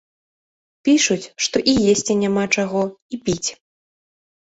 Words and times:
Пішуць, 0.87 1.25
што 1.47 1.61
і 1.73 1.75
есці 1.93 2.13
няма 2.21 2.45
чаго, 2.61 2.81
і 3.15 3.21
піць. 3.29 3.49